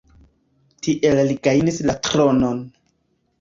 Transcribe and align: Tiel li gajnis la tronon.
Tiel 0.87 1.21
li 1.27 1.35
gajnis 1.49 1.79
la 1.91 1.97
tronon. 2.09 2.65